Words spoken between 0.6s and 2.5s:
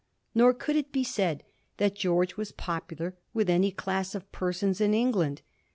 it be said that Greorge